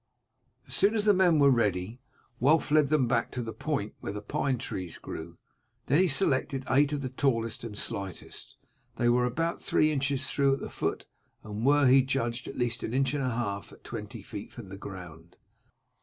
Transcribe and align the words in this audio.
As 0.67 0.73
soon 0.73 0.95
as 0.95 1.05
the 1.05 1.13
men 1.13 1.37
were 1.37 1.51
ready 1.51 2.01
Wulf 2.39 2.71
led 2.71 2.87
them 2.87 3.07
back 3.07 3.29
to 3.33 3.43
the 3.43 3.53
point 3.53 3.93
where 3.99 4.11
the 4.11 4.19
pine 4.23 4.57
trees 4.57 4.97
grew, 4.97 5.37
then 5.85 5.99
he 6.01 6.07
selected 6.07 6.63
eight 6.71 6.91
of 6.91 7.03
the 7.03 7.09
tallest 7.09 7.63
and 7.63 7.77
slightest. 7.77 8.57
They 8.95 9.09
were 9.09 9.25
about 9.25 9.61
three 9.61 9.91
inches 9.91 10.31
through 10.31 10.55
at 10.55 10.59
the 10.59 10.71
foot, 10.71 11.05
and 11.43 11.63
were, 11.67 11.85
he 11.85 12.01
judged, 12.01 12.47
at 12.47 12.55
least 12.57 12.81
an 12.81 12.95
inch 12.95 13.13
and 13.13 13.21
a 13.23 13.29
half 13.29 13.71
at 13.71 13.83
twenty 13.83 14.23
feet 14.23 14.51
from 14.51 14.69
the 14.69 14.75
ground. 14.79 15.37